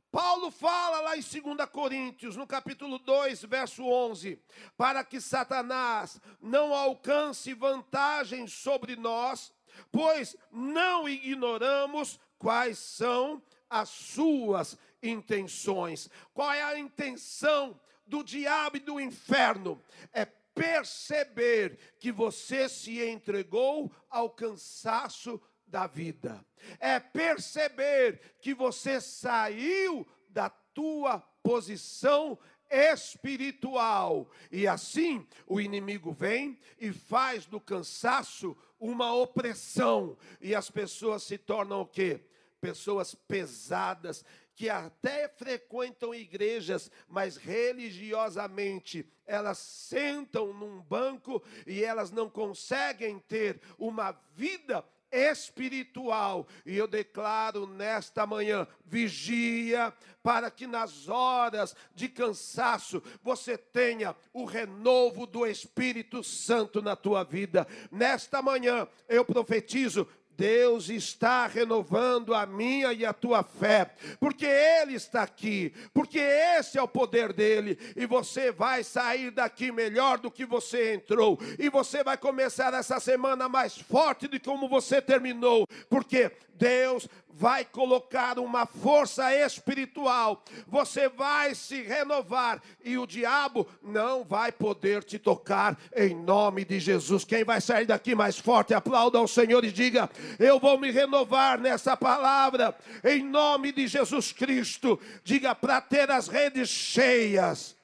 Paulo 0.10 0.50
fala 0.50 1.02
lá 1.02 1.18
em 1.18 1.22
2 1.22 1.70
Coríntios, 1.70 2.38
no 2.38 2.48
capítulo 2.48 2.98
2, 3.00 3.44
verso 3.44 3.84
11: 3.84 4.42
para 4.78 5.04
que 5.04 5.20
Satanás 5.20 6.22
não 6.40 6.74
alcance 6.74 7.54
vantagem 7.54 8.48
sobre 8.48 8.96
nós, 8.96 9.54
pois 9.92 10.38
não 10.50 11.08
ignoramos 11.10 12.18
quais 12.40 12.78
são 12.78 13.44
as 13.70 13.90
suas 13.90 14.78
intenções. 15.04 16.10
Qual 16.34 16.52
é 16.52 16.64
a 16.64 16.80
intenção 16.80 17.78
do 18.08 18.24
diabo 18.24 18.78
e 18.78 18.80
do 18.80 19.02
inferno? 19.02 19.82
É 20.14 20.26
perceber 20.56 21.78
que 22.00 22.12
você 22.12 22.68
se 22.70 23.04
entregou 23.06 23.92
ao 24.10 24.30
cansaço 24.30 25.40
da 25.68 25.86
vida. 25.86 26.44
É 26.80 27.00
perceber 27.00 28.38
que 28.40 28.54
você 28.54 29.02
saiu 29.02 30.08
da 30.30 30.50
tua 30.50 31.20
posição 31.44 32.40
espiritual. 32.70 34.30
E 34.52 34.68
assim 34.68 35.28
o 35.46 35.60
inimigo 35.60 36.12
vem 36.12 36.58
e 36.80 36.92
faz 36.92 37.46
do 37.46 37.60
cansaço 37.60 38.58
uma 38.80 39.14
opressão. 39.14 40.18
E 40.42 40.56
as 40.56 40.70
pessoas 40.70 41.24
se 41.24 41.38
tornam 41.38 41.82
o 41.82 41.86
quê? 41.86 42.22
Pessoas 42.60 43.14
pesadas, 43.14 44.26
que 44.56 44.70
até 44.70 45.28
frequentam 45.28 46.14
igrejas, 46.14 46.90
mas 47.08 47.36
religiosamente 47.36 49.06
elas 49.26 49.58
sentam 49.58 50.54
num 50.54 50.82
banco 50.82 51.44
e 51.66 51.84
elas 51.84 52.12
não 52.12 52.30
conseguem 52.30 53.20
ter 53.20 53.60
uma 53.78 54.12
vida 54.34 54.86
espiritual. 55.12 56.48
E 56.66 56.76
eu 56.76 56.88
declaro 56.88 57.66
nesta 57.68 58.26
manhã: 58.26 58.68
vigia, 58.86 59.94
para 60.22 60.52
que 60.52 60.68
nas 60.68 61.08
horas 61.08 61.76
de 61.94 62.10
cansaço 62.10 63.02
você 63.22 63.58
tenha 63.58 64.16
o 64.34 64.46
renovo 64.46 65.26
do 65.26 65.46
Espírito 65.46 66.24
Santo 66.24 66.82
na 66.82 66.96
tua 66.96 67.24
vida. 67.24 67.68
Nesta 67.92 68.42
manhã 68.42 68.88
eu 69.08 69.24
profetizo 69.26 70.08
Deus 70.38 70.90
está 70.90 71.48
renovando 71.48 72.34
a 72.34 72.46
minha 72.46 72.94
e 72.94 73.06
a 73.06 73.14
tua 73.14 73.44
fé, 73.44 73.92
porque 74.20 74.46
Ele 74.46 74.94
está 74.94 75.24
aqui, 75.24 75.74
porque 75.94 76.20
esse 76.20 76.78
é 76.78 76.82
o 76.82 76.88
poder 76.88 77.34
dele, 77.34 77.78
e 77.96 78.06
você 78.06 78.52
vai 78.52 78.84
sair 78.84 79.32
daqui 79.32 79.72
melhor 79.72 80.18
do 80.18 80.32
que 80.32 80.46
você 80.46 80.94
entrou, 80.94 81.40
e 81.58 81.70
você 81.70 82.04
vai 82.04 82.18
começar 82.18 82.74
essa 82.74 83.00
semana 83.00 83.48
mais 83.50 83.78
forte 83.78 84.28
do 84.28 84.40
que 84.40 84.46
como 84.46 84.70
você 84.70 85.02
terminou, 85.02 85.68
porque 85.90 86.32
Deus 86.54 87.08
vai 87.38 87.66
colocar 87.66 88.40
uma 88.40 88.66
força 88.66 89.36
espiritual, 89.36 90.42
você 90.66 91.10
vai 91.10 91.54
se 91.54 91.82
renovar 91.82 92.62
e 92.82 92.98
o 92.98 93.06
diabo 93.06 93.68
não 93.84 94.24
vai 94.24 94.54
poder 94.54 95.04
te 95.04 95.20
tocar 95.20 95.78
em 95.94 96.16
nome 96.16 96.64
de 96.64 96.80
Jesus. 96.80 97.26
Quem 97.26 97.44
vai 97.44 97.60
sair 97.60 97.86
daqui 97.86 98.16
mais 98.16 98.40
forte, 98.40 98.74
aplauda 98.74 99.18
ao 99.18 99.28
Senhor 99.28 99.66
e 99.66 99.72
diga: 99.72 100.10
Eu 100.40 100.62
vou 100.62 100.80
me 100.80 100.90
renovar 100.92 101.60
nessa 101.60 101.98
palavra, 101.98 102.74
em 103.04 103.22
nome 103.22 103.74
de 103.74 103.86
Jesus 103.86 104.32
Cristo. 104.32 104.98
Diga 105.22 105.54
para 105.54 105.82
ter 105.82 106.10
as 106.10 106.30
redes 106.30 106.70
cheias, 106.70 107.76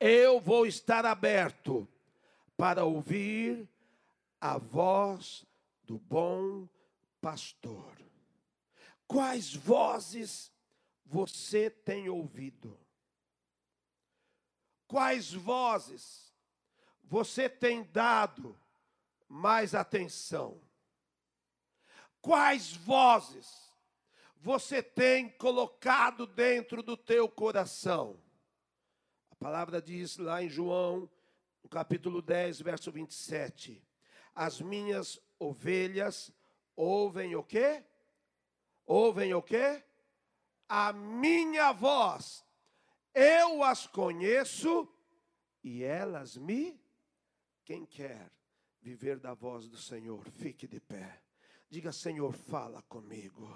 eu 0.00 0.40
vou 0.40 0.66
estar 0.66 1.06
aberto 1.06 1.86
para 2.56 2.84
ouvir 2.84 3.68
a 4.40 4.58
voz 4.58 5.46
do 5.86 5.98
bom 5.98 6.68
pastor. 7.20 8.09
Quais 9.10 9.52
vozes 9.52 10.52
você 11.04 11.68
tem 11.68 12.08
ouvido? 12.08 12.78
Quais 14.86 15.32
vozes 15.32 16.32
você 17.02 17.48
tem 17.48 17.82
dado 17.82 18.56
mais 19.28 19.74
atenção? 19.74 20.62
Quais 22.22 22.72
vozes 22.72 23.72
você 24.36 24.80
tem 24.80 25.28
colocado 25.28 26.24
dentro 26.24 26.80
do 26.80 26.96
teu 26.96 27.28
coração? 27.28 28.16
A 29.28 29.34
palavra 29.34 29.82
diz 29.82 30.18
lá 30.18 30.40
em 30.40 30.48
João, 30.48 31.10
no 31.64 31.68
capítulo 31.68 32.22
10, 32.22 32.60
verso 32.60 32.92
27: 32.92 33.82
As 34.32 34.60
minhas 34.60 35.20
ovelhas 35.36 36.32
ouvem 36.76 37.34
o 37.34 37.42
quê? 37.42 37.84
Ouvem 38.92 39.32
o 39.34 39.40
quê? 39.40 39.84
A 40.68 40.92
minha 40.92 41.70
voz. 41.70 42.44
Eu 43.14 43.62
as 43.62 43.86
conheço 43.86 44.92
e 45.62 45.84
elas 45.84 46.36
me. 46.36 46.76
Quem 47.64 47.86
quer 47.86 48.28
viver 48.82 49.20
da 49.20 49.32
voz 49.32 49.68
do 49.68 49.76
Senhor, 49.76 50.28
fique 50.30 50.66
de 50.66 50.80
pé. 50.80 51.22
Diga, 51.68 51.92
Senhor, 51.92 52.32
fala 52.32 52.82
comigo. 52.88 53.48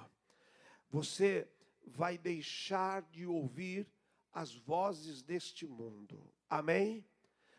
Você 0.89 1.51
vai 1.85 2.17
deixar 2.17 3.03
de 3.03 3.27
ouvir 3.27 3.89
as 4.33 4.55
vozes 4.55 5.21
deste 5.21 5.67
mundo. 5.67 6.33
Amém? 6.49 7.05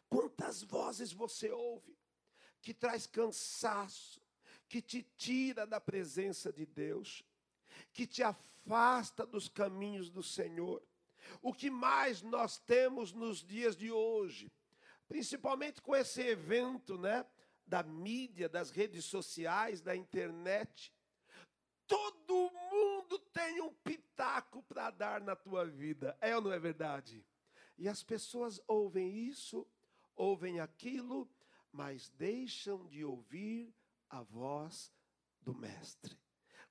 Quantas 0.07 0.63
vozes 0.63 1.11
você 1.11 1.51
ouve 1.51 1.93
que 2.61 2.73
traz 2.73 3.05
cansaço, 3.05 4.21
que 4.69 4.81
te 4.81 5.03
tira 5.17 5.67
da 5.67 5.81
presença 5.81 6.53
de 6.53 6.65
Deus, 6.65 7.21
que 7.95 8.05
te 8.05 8.21
afasta 8.21 9.25
dos 9.25 9.47
caminhos 9.47 10.09
do 10.09 10.21
Senhor. 10.21 10.83
O 11.41 11.53
que 11.53 11.69
mais 11.69 12.21
nós 12.21 12.59
temos 12.59 13.13
nos 13.13 13.41
dias 13.41 13.77
de 13.77 13.89
hoje, 13.89 14.51
principalmente 15.07 15.81
com 15.81 15.95
esse 15.95 16.21
evento, 16.21 16.97
né, 16.97 17.25
da 17.65 17.81
mídia, 17.81 18.49
das 18.49 18.69
redes 18.69 19.05
sociais, 19.05 19.81
da 19.81 19.95
internet, 19.95 20.93
todo 21.87 22.51
mundo 22.69 23.17
tem 23.31 23.61
um 23.61 23.73
pitaco 23.73 24.61
para 24.63 24.91
dar 24.91 25.21
na 25.21 25.35
tua 25.35 25.65
vida. 25.65 26.17
É 26.19 26.35
ou 26.35 26.41
não 26.41 26.51
é 26.51 26.59
verdade? 26.59 27.25
E 27.77 27.87
as 27.87 28.03
pessoas 28.03 28.59
ouvem 28.67 29.09
isso, 29.09 29.65
ouvem 30.17 30.59
aquilo, 30.59 31.29
mas 31.71 32.09
deixam 32.09 32.85
de 32.87 33.05
ouvir 33.05 33.73
a 34.09 34.21
voz 34.21 34.93
do 35.41 35.55
Mestre. 35.55 36.24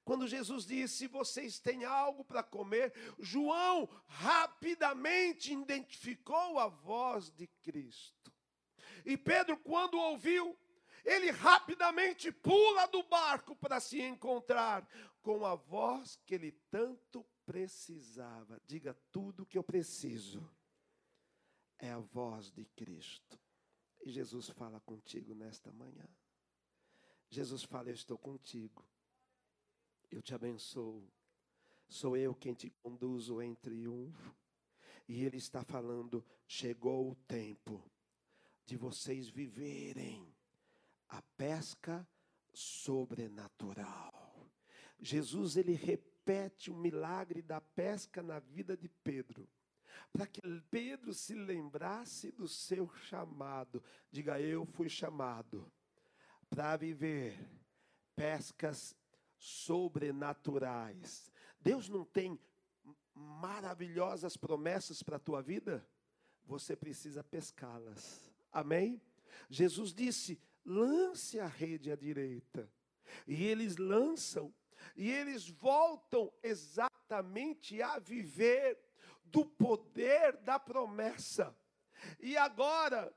Quando 0.05 0.29
Jesus 0.29 0.67
disse: 0.67 1.07
Vocês 1.07 1.59
têm 1.59 1.85
algo 1.85 2.25
para 2.25 2.43
comer, 2.43 2.93
João 3.19 3.89
rapidamente 4.07 5.53
identificou 5.53 6.59
a 6.59 6.69
voz 6.69 7.31
de 7.31 7.47
Cristo. 7.63 8.33
E 9.05 9.17
Pedro, 9.17 9.57
quando 9.59 9.99
ouviu, 9.99 10.57
ele 11.05 11.31
rapidamente 11.31 12.33
pula 12.33 12.87
do 12.87 13.03
barco 13.03 13.55
para 13.57 13.81
se 13.81 14.01
encontrar 14.01 14.87
com 15.23 15.45
a 15.45 15.55
voz 15.55 16.17
que 16.25 16.35
ele 16.35 16.53
tanto 16.71 17.25
precisava. 17.45 18.61
Diga 18.67 18.95
tudo 19.11 19.47
que 19.47 19.59
eu 19.59 19.65
preciso. 19.65 20.49
É 21.79 21.91
a 21.91 21.99
voz 21.99 22.51
de 22.51 22.65
Cristo. 22.65 23.39
E 24.05 24.11
Jesus 24.11 24.49
fala 24.51 24.81
contigo 24.81 25.35
nesta 25.35 25.73
manhã. 25.73 26.07
Jesus 27.31 27.63
fala: 27.65 27.89
Eu 27.89 27.95
estou 27.95 28.17
contigo, 28.17 28.87
eu 30.17 30.23
te 30.23 30.35
abençoo, 30.35 31.11
sou 31.89 32.17
eu 32.17 32.35
quem 32.35 32.55
te 32.55 32.71
conduzo 32.71 33.43
em 33.43 33.55
triunfo. 33.55 34.35
E 35.09 35.25
Ele 35.25 35.37
está 35.37 35.63
falando: 35.63 36.25
chegou 36.47 37.11
o 37.11 37.15
tempo 37.27 37.83
de 38.65 38.77
vocês 38.77 39.29
viverem 39.29 40.35
a 41.09 41.21
pesca 41.37 42.09
sobrenatural. 42.53 44.51
Jesus 44.99 45.57
ele 45.57 45.73
repete 45.73 46.71
o 46.71 46.77
milagre 46.77 47.43
da 47.43 47.61
pesca 47.61 48.23
na 48.23 48.39
vida 48.39 48.77
de 48.77 48.89
Pedro, 48.89 49.49
para 50.13 50.27
que 50.27 50.41
Pedro 50.71 51.13
se 51.13 51.35
lembrasse 51.35 52.33
do 52.33 52.49
seu 52.49 52.89
chamado. 52.95 53.83
Diga, 54.11 54.41
eu 54.41 54.65
fui 54.65 54.89
chamado 54.89 55.71
para 56.49 56.77
viver 56.77 57.39
pescas 58.17 58.97
sobrenaturais. 59.45 61.31
Deus 61.61 61.87
não 61.87 62.03
tem 62.03 62.41
maravilhosas 63.15 64.39
promessas 64.39 65.03
para 65.03 65.17
a 65.17 65.21
tua 65.21 65.43
vida? 65.43 65.87
Você 66.47 66.75
precisa 66.75 67.23
pescá-las. 67.23 68.33
Amém? 68.51 69.03
Jesus 69.51 69.93
disse: 69.93 70.41
lance 70.65 71.39
a 71.39 71.47
rede 71.47 71.91
à 71.91 71.97
direita. 71.97 72.73
E 73.27 73.45
eles 73.45 73.77
lançam, 73.77 74.53
e 74.97 75.11
eles 75.11 75.47
voltam 75.47 76.33
exatamente 76.43 77.83
a 77.83 77.99
viver 77.99 78.79
do 79.25 79.45
poder 79.45 80.39
da 80.39 80.59
promessa. 80.59 81.55
E 82.19 82.35
agora, 82.35 83.15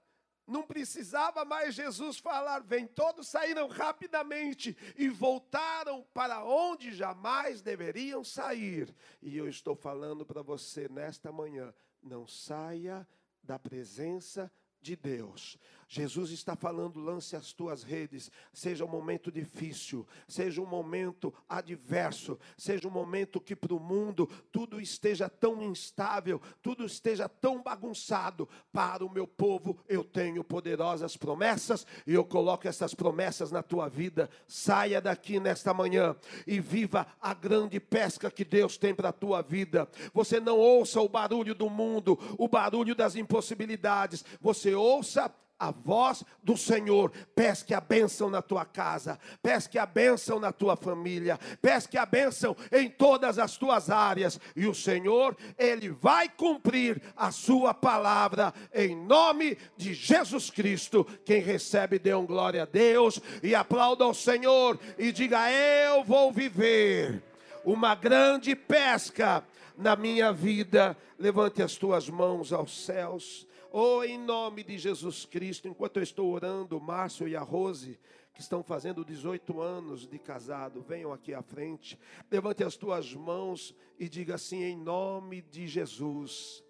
não 0.47 0.63
precisava 0.63 1.43
mais 1.43 1.75
Jesus 1.75 2.17
falar, 2.17 2.59
vem. 2.61 2.87
Todos 2.87 3.27
saíram 3.27 3.67
rapidamente 3.67 4.75
e 4.95 5.09
voltaram 5.09 6.07
para 6.13 6.43
onde 6.43 6.91
jamais 6.91 7.61
deveriam 7.61 8.23
sair. 8.23 8.95
E 9.21 9.37
eu 9.37 9.49
estou 9.49 9.75
falando 9.75 10.25
para 10.25 10.41
você 10.41 10.87
nesta 10.87 11.31
manhã: 11.31 11.73
não 12.01 12.25
saia 12.25 13.05
da 13.43 13.59
presença 13.59 14.51
de 14.81 14.95
Deus. 14.95 15.57
Jesus 15.87 16.31
está 16.31 16.53
falando, 16.53 16.99
lance 16.99 17.33
as 17.33 17.53
tuas 17.53 17.81
redes, 17.81 18.29
seja 18.51 18.83
um 18.83 18.89
momento 18.89 19.31
difícil, 19.31 20.05
seja 20.27 20.61
um 20.61 20.65
momento 20.65 21.33
adverso, 21.47 22.37
seja 22.57 22.87
um 22.89 22.91
momento 22.91 23.39
que 23.39 23.55
para 23.55 23.73
o 23.73 23.79
mundo 23.79 24.29
tudo 24.51 24.81
esteja 24.81 25.29
tão 25.29 25.63
instável, 25.63 26.41
tudo 26.61 26.85
esteja 26.85 27.29
tão 27.29 27.63
bagunçado. 27.63 28.49
Para 28.73 29.05
o 29.05 29.09
meu 29.09 29.25
povo 29.25 29.79
eu 29.87 30.03
tenho 30.03 30.43
poderosas 30.43 31.15
promessas 31.15 31.87
e 32.05 32.13
eu 32.13 32.25
coloco 32.25 32.67
essas 32.67 32.93
promessas 32.93 33.49
na 33.49 33.63
tua 33.63 33.87
vida. 33.87 34.29
Saia 34.45 34.99
daqui 34.99 35.39
nesta 35.39 35.73
manhã 35.73 36.17
e 36.45 36.59
viva 36.59 37.07
a 37.21 37.33
grande 37.33 37.79
pesca 37.79 38.29
que 38.29 38.43
Deus 38.43 38.77
tem 38.77 38.93
para 38.93 39.09
a 39.09 39.13
tua 39.13 39.41
vida. 39.41 39.87
Você 40.13 40.37
não 40.37 40.57
ouça 40.57 40.99
o 40.99 41.07
barulho 41.07 41.55
do 41.55 41.69
mundo, 41.69 42.19
o 42.37 42.49
barulho 42.49 42.93
das 42.93 43.15
impossibilidades, 43.15 44.25
você 44.41 44.75
ouça 44.75 45.33
a 45.59 45.71
voz 45.71 46.23
do 46.43 46.55
Senhor. 46.55 47.11
Pesque 47.35 47.73
a 47.73 47.81
bênção 47.81 48.29
na 48.29 48.41
tua 48.41 48.65
casa, 48.65 49.19
pesque 49.41 49.77
a 49.77 49.85
bênção 49.85 50.39
na 50.39 50.51
tua 50.51 50.75
família, 50.75 51.39
pesque 51.61 51.97
a 51.97 52.05
bênção 52.05 52.55
em 52.71 52.89
todas 52.89 53.39
as 53.39 53.57
tuas 53.57 53.89
áreas. 53.89 54.39
E 54.55 54.67
o 54.67 54.73
Senhor, 54.73 55.35
Ele 55.57 55.89
vai 55.89 56.29
cumprir 56.29 57.01
a 57.15 57.31
sua 57.31 57.73
palavra 57.73 58.53
em 58.73 58.95
nome 58.95 59.57
de 59.75 59.93
Jesus 59.93 60.49
Cristo. 60.49 61.05
Quem 61.25 61.41
recebe, 61.41 61.99
dê 61.99 62.13
um 62.13 62.25
glória 62.25 62.63
a 62.63 62.65
Deus 62.65 63.19
e 63.41 63.55
aplauda 63.55 64.03
ao 64.03 64.13
Senhor 64.13 64.79
e 64.97 65.11
diga: 65.11 65.51
Eu 65.51 66.03
vou 66.03 66.31
viver 66.31 67.23
uma 67.65 67.95
grande 67.95 68.55
pesca 68.55 69.43
na 69.77 69.95
minha 69.95 70.31
vida. 70.31 70.97
Levante 71.19 71.61
as 71.61 71.75
tuas 71.75 72.09
mãos 72.09 72.53
aos 72.53 72.85
céus. 72.85 73.47
Oh, 73.71 74.01
em 74.01 74.17
nome 74.17 74.63
de 74.63 74.77
Jesus 74.77 75.25
Cristo, 75.25 75.67
enquanto 75.67 75.97
eu 75.97 76.03
estou 76.03 76.31
orando, 76.31 76.79
Márcio 76.79 77.27
e 77.27 77.35
a 77.35 77.41
Rose, 77.41 77.99
que 78.33 78.39
estão 78.39 78.63
fazendo 78.63 79.03
18 79.03 79.59
anos 79.59 80.07
de 80.07 80.17
casado, 80.17 80.81
venham 80.81 81.11
aqui 81.11 81.33
à 81.33 81.41
frente. 81.41 81.99
Levante 82.31 82.63
as 82.63 82.77
tuas 82.77 83.13
mãos 83.13 83.75
e 83.99 84.07
diga 84.07 84.35
assim: 84.35 84.63
em 84.63 84.77
nome 84.77 85.41
de 85.41 85.67
Jesus, 85.67 86.63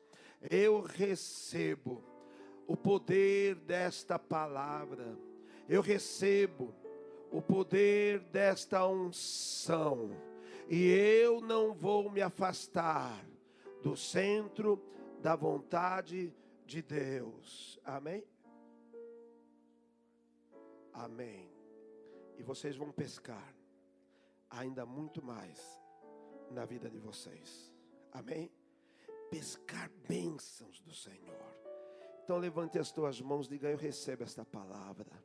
eu 0.49 0.81
recebo 0.81 2.03
o 2.65 2.75
poder 2.75 3.55
desta 3.55 4.17
palavra, 4.17 5.15
eu 5.69 5.81
recebo 5.81 6.73
o 7.31 7.41
poder 7.41 8.21
desta 8.21 8.87
unção, 8.87 10.09
e 10.67 10.87
eu 10.87 11.41
não 11.41 11.73
vou 11.73 12.09
me 12.09 12.21
afastar 12.21 13.23
do 13.83 13.95
centro 13.95 14.81
da 15.21 15.35
vontade 15.35 16.27
de 16.27 16.46
de 16.67 16.81
Deus. 16.81 17.79
Amém? 17.83 18.27
Amém. 20.93 21.49
E 22.37 22.43
vocês 22.43 22.75
vão 22.75 22.91
pescar 22.91 23.55
ainda 24.49 24.85
muito 24.85 25.23
mais 25.23 25.81
na 26.51 26.65
vida 26.65 26.89
de 26.89 26.99
vocês. 26.99 27.73
Amém? 28.11 28.51
Pescar 29.31 29.89
bênçãos 30.07 30.81
do 30.81 30.93
Senhor. 30.93 31.57
Então 32.23 32.37
levante 32.37 32.77
as 32.77 32.91
tuas 32.91 33.21
mãos, 33.21 33.47
diga: 33.47 33.69
Eu 33.69 33.77
recebo 33.77 34.23
esta 34.23 34.43
palavra. 34.43 35.23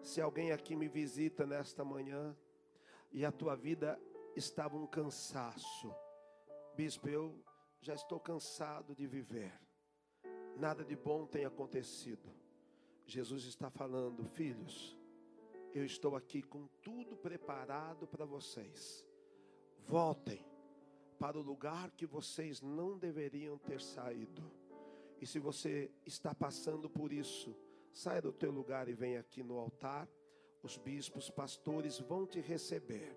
Se 0.00 0.20
alguém 0.20 0.52
aqui 0.52 0.76
me 0.76 0.88
visita 0.88 1.44
nesta 1.44 1.84
manhã 1.84 2.36
e 3.10 3.24
a 3.24 3.32
tua 3.32 3.56
vida 3.56 4.00
estava 4.36 4.76
um 4.76 4.86
cansaço, 4.86 5.92
bispo, 6.76 7.08
eu 7.08 7.44
já 7.80 7.94
estou 7.94 8.20
cansado 8.20 8.94
de 8.94 9.06
viver 9.06 9.67
nada 10.58 10.84
de 10.84 10.96
bom 10.96 11.24
tem 11.26 11.44
acontecido. 11.44 12.28
Jesus 13.06 13.44
está 13.44 13.70
falando, 13.70 14.24
filhos, 14.24 14.98
eu 15.72 15.84
estou 15.84 16.16
aqui 16.16 16.42
com 16.42 16.66
tudo 16.82 17.16
preparado 17.16 18.06
para 18.06 18.24
vocês. 18.24 19.06
Voltem 19.86 20.44
para 21.18 21.38
o 21.38 21.42
lugar 21.42 21.90
que 21.92 22.06
vocês 22.06 22.60
não 22.60 22.98
deveriam 22.98 23.56
ter 23.56 23.80
saído. 23.80 24.50
E 25.20 25.26
se 25.26 25.38
você 25.38 25.90
está 26.04 26.34
passando 26.34 26.88
por 26.90 27.12
isso, 27.12 27.56
saia 27.92 28.20
do 28.20 28.32
teu 28.32 28.50
lugar 28.50 28.88
e 28.88 28.94
venha 28.94 29.20
aqui 29.20 29.42
no 29.42 29.58
altar. 29.58 30.08
Os 30.62 30.76
bispos, 30.76 31.30
pastores 31.30 31.98
vão 32.00 32.26
te 32.26 32.40
receber 32.40 33.16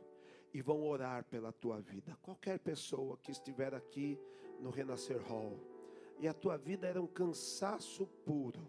e 0.54 0.62
vão 0.62 0.84
orar 0.84 1.25
pela 1.25 1.51
tua 1.51 1.82
vida. 1.82 2.17
Qualquer 2.21 2.60
pessoa 2.60 3.17
que 3.17 3.32
estiver 3.32 3.73
aqui 3.73 4.19
no 4.60 4.69
Renascer 4.69 5.21
Hall, 5.23 5.60
e 6.21 6.27
a 6.27 6.34
tua 6.36 6.55
vida 6.55 6.88
era 6.88 7.01
um 7.01 7.07
cansaço 7.07 8.05
puro, 8.23 8.62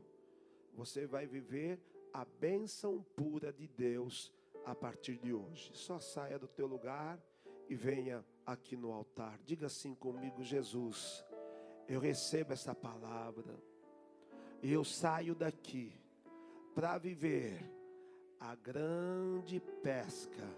você 0.74 1.06
vai 1.06 1.26
viver 1.26 1.78
a 2.10 2.24
bênção 2.24 3.04
pura 3.14 3.52
de 3.52 3.68
Deus 3.68 4.32
a 4.64 4.74
partir 4.74 5.18
de 5.18 5.34
hoje. 5.34 5.70
Só 5.74 6.00
saia 6.00 6.38
do 6.38 6.48
teu 6.48 6.66
lugar 6.66 7.22
e 7.68 7.74
venha 7.74 8.24
aqui 8.46 8.74
no 8.74 8.90
altar. 8.90 9.38
Diga 9.44 9.66
assim 9.66 9.94
comigo, 9.94 10.42
Jesus, 10.42 11.22
eu 11.86 12.00
recebo 12.00 12.54
essa 12.54 12.74
palavra 12.74 13.62
e 14.62 14.72
eu 14.72 14.82
saio 14.82 15.34
daqui 15.34 15.92
para 16.74 16.96
viver 16.96 17.70
a 18.40 18.54
grande 18.54 19.60
pesca, 19.82 20.48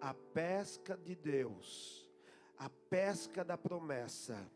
a 0.00 0.12
pesca 0.12 0.96
de 0.96 1.14
Deus, 1.14 2.10
a 2.58 2.68
pesca 2.68 3.44
da 3.44 3.56
promessa 3.56 4.50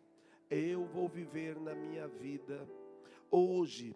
eu 0.51 0.85
vou 0.87 1.09
viver 1.09 1.59
na 1.61 1.75
minha 1.75 2.09
vida 2.09 2.69
hoje 3.31 3.95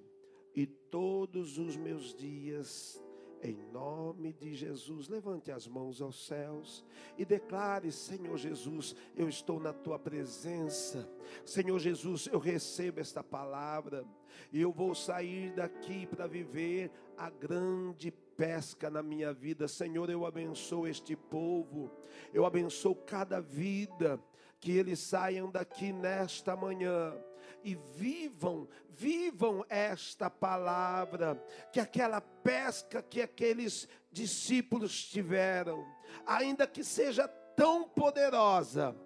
e 0.55 0.67
todos 0.67 1.57
os 1.57 1.77
meus 1.77 2.15
dias, 2.15 3.03
em 3.43 3.57
nome 3.73 4.33
de 4.35 4.55
Jesus. 4.55 5.09
Levante 5.09 5.51
as 5.51 5.67
mãos 5.67 6.03
aos 6.03 6.27
céus 6.27 6.85
e 7.17 7.25
declare: 7.25 7.91
Senhor 7.91 8.37
Jesus, 8.37 8.95
eu 9.17 9.29
estou 9.29 9.59
na 9.59 9.73
tua 9.73 9.99
presença. 9.99 11.09
Senhor 11.45 11.79
Jesus, 11.79 12.29
eu 12.31 12.38
recebo 12.38 13.01
esta 13.01 13.25
palavra 13.25 14.05
e 14.53 14.61
eu 14.61 14.71
vou 14.71 14.95
sair 14.95 15.53
daqui 15.55 16.07
para 16.07 16.27
viver 16.27 16.91
a 17.17 17.31
grande 17.31 18.11
pesca 18.37 18.91
na 18.91 19.03
minha 19.03 19.33
vida. 19.33 19.67
Senhor, 19.67 20.11
eu 20.11 20.27
abençoo 20.27 20.87
este 20.87 21.17
povo, 21.17 21.91
eu 22.33 22.45
abençoo 22.45 22.95
cada 22.95 23.41
vida 23.41 24.21
que 24.62 24.70
eles 24.70 25.01
saiam 25.01 25.51
daqui 25.51 25.92
nesta 25.92 26.55
manhã 26.55 27.12
e 27.64 27.75
vivam, 27.75 28.68
vivam 28.90 29.64
esta 29.68 30.31
palavra, 30.31 31.35
que 31.72 31.81
aquela 31.81 32.20
pesca 32.20 33.03
que 33.03 33.20
aqueles 33.20 33.88
discípulos 34.12 35.05
tiveram, 35.05 35.85
ainda 36.25 36.64
que 36.64 36.85
seja 36.85 37.27
tão 37.27 37.88
poderosa, 37.88 38.96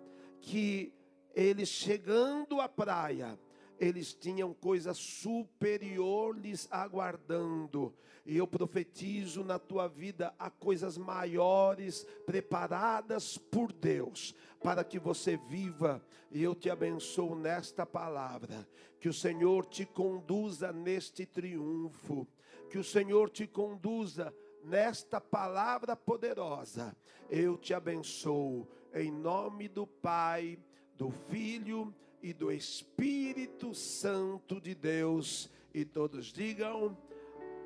que 0.43 0.93
eles 1.35 1.71
chegando 1.71 2.61
à 2.61 2.69
praia, 2.69 3.39
eles 3.79 4.15
tinham 4.15 4.55
coisa 4.55 4.95
superior 4.95 6.37
lhes 6.37 6.69
aguardando. 6.71 7.95
E 8.25 8.37
eu 8.37 8.47
profetizo 8.47 9.45
na 9.45 9.59
tua 9.59 9.87
vida 9.87 10.35
a 10.39 10.51
coisas 10.51 10.99
maiores 10.99 12.05
preparadas 12.25 13.39
por 13.39 13.73
Deus, 13.73 14.35
para 14.63 14.83
que 14.83 14.99
você 14.99 15.37
viva. 15.37 16.05
E 16.33 16.43
eu 16.43 16.55
te 16.55 16.69
abençoo 16.69 17.37
nesta 17.37 17.87
palavra. 17.87 18.67
Que 18.99 19.09
o 19.09 19.15
Senhor 19.15 19.67
te 19.67 19.87
conduza 19.87 20.73
neste 20.73 21.25
triunfo. 21.25 22.27
Que 22.69 22.79
o 22.79 22.85
Senhor 22.85 23.31
te 23.31 23.47
conduza 23.47 24.35
nesta 24.65 25.21
palavra 25.21 25.95
poderosa. 25.95 26.97
Eu 27.31 27.57
te 27.57 27.73
abençoo 27.73 28.67
em 28.93 29.13
nome 29.13 29.69
do 29.69 29.87
Pai, 29.87 30.59
do 30.97 31.11
Filho 31.11 31.95
e 31.95 32.06
do 32.33 32.51
Espírito 32.51 33.75
Santo 33.75 34.61
de 34.61 34.75
Deus. 34.75 35.51
E 35.75 35.85
todos 35.85 36.33
digam 36.33 36.97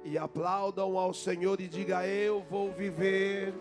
e 0.04 0.16
aplaudam 0.18 0.98
ao 0.98 1.12
Senhor 1.14 1.60
e 1.60 1.68
diga: 1.68 2.06
Eu 2.06 2.40
vou 2.50 2.72
viver, 2.72 3.52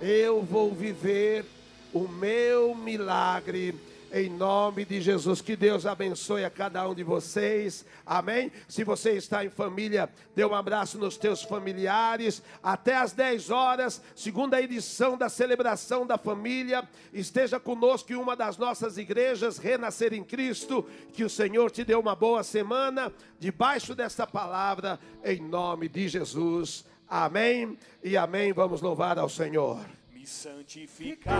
eu 0.00 0.42
vou 0.42 0.72
viver 0.72 1.44
o 1.92 2.06
meu 2.08 2.74
milagre 2.74 3.74
em 4.12 4.28
nome 4.28 4.84
de 4.84 5.00
Jesus. 5.00 5.40
Que 5.40 5.56
Deus 5.56 5.86
abençoe 5.86 6.44
a 6.44 6.50
cada 6.50 6.88
um 6.88 6.94
de 6.94 7.02
vocês. 7.02 7.84
Amém. 8.04 8.50
Se 8.68 8.84
você 8.84 9.12
está 9.12 9.44
em 9.44 9.50
família, 9.50 10.08
dê 10.34 10.44
um 10.44 10.54
abraço 10.54 10.98
nos 10.98 11.16
teus 11.16 11.42
familiares. 11.42 12.42
Até 12.62 12.96
às 12.96 13.12
10 13.12 13.50
horas, 13.50 14.02
segunda 14.14 14.60
edição 14.60 15.16
da 15.16 15.28
celebração 15.28 16.06
da 16.06 16.18
família. 16.18 16.88
Esteja 17.12 17.60
conosco 17.60 18.12
em 18.12 18.16
uma 18.16 18.36
das 18.36 18.56
nossas 18.56 18.98
igrejas, 18.98 19.58
Renascer 19.58 20.12
em 20.12 20.24
Cristo. 20.24 20.86
Que 21.12 21.24
o 21.24 21.30
Senhor 21.30 21.70
te 21.70 21.84
dê 21.84 21.94
uma 21.94 22.14
boa 22.14 22.42
semana 22.42 23.12
debaixo 23.38 23.94
desta 23.94 24.26
palavra 24.26 24.98
em 25.24 25.40
nome 25.40 25.88
de 25.88 26.08
Jesus. 26.08 26.84
Amém. 27.08 27.78
E 28.02 28.16
amém. 28.16 28.52
Vamos 28.52 28.80
louvar 28.80 29.18
ao 29.18 29.28
Senhor 29.28 29.80
me 30.20 30.26
santificar, 30.26 31.34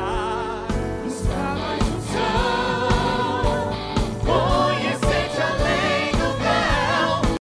mais 1.29 2.00
unção. 2.11 3.00